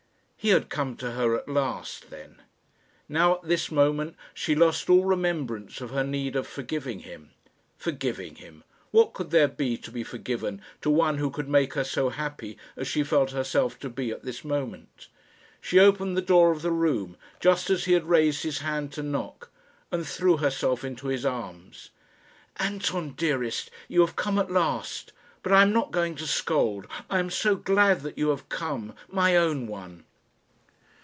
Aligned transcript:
He 0.43 0.49
had 0.49 0.69
come 0.69 0.95
to 0.97 1.11
her 1.11 1.35
at 1.37 1.47
last, 1.47 2.09
then. 2.09 2.41
Now, 3.07 3.35
at 3.35 3.43
this 3.43 3.69
moment, 3.69 4.15
she 4.33 4.55
lost 4.55 4.89
all 4.89 5.05
remembrance 5.05 5.81
of 5.81 5.91
her 5.91 6.03
need 6.03 6.35
of 6.35 6.47
forgiving 6.47 7.01
him. 7.01 7.29
Forgiving 7.77 8.37
him! 8.37 8.63
What 8.89 9.13
could 9.13 9.29
there 9.29 9.47
be 9.47 9.77
to 9.77 9.91
be 9.91 10.03
forgiven 10.03 10.59
to 10.81 10.89
one 10.89 11.19
who 11.19 11.29
could 11.29 11.47
make 11.47 11.75
her 11.75 11.83
so 11.83 12.09
happy 12.09 12.57
as 12.75 12.87
she 12.87 13.03
felt 13.03 13.29
herself 13.29 13.77
to 13.81 13.87
be 13.89 14.09
at 14.09 14.23
this 14.23 14.43
moment? 14.43 15.09
She 15.61 15.77
opened 15.77 16.17
the 16.17 16.23
door 16.23 16.51
of 16.51 16.63
the 16.63 16.71
room 16.71 17.17
just 17.39 17.69
as 17.69 17.85
he 17.85 17.93
had 17.93 18.09
raised 18.09 18.41
his 18.41 18.61
hand 18.61 18.91
to 18.93 19.03
knock, 19.03 19.51
and 19.91 20.07
threw 20.07 20.37
herself 20.37 20.83
into 20.83 21.05
his 21.09 21.23
arms. 21.23 21.91
"Anton, 22.57 23.11
dearest, 23.11 23.69
you 23.87 24.01
have 24.01 24.15
come 24.15 24.39
at 24.39 24.49
last. 24.49 25.13
But 25.43 25.53
I 25.53 25.61
am 25.61 25.71
not 25.71 25.91
going 25.91 26.15
to 26.15 26.25
scold. 26.25 26.87
I 27.11 27.19
am 27.19 27.29
so 27.29 27.55
glad 27.55 28.01
that 28.01 28.17
you 28.17 28.29
have 28.29 28.49
come, 28.49 28.95
my 29.07 29.35
own 29.37 29.67
one!" 29.67 30.05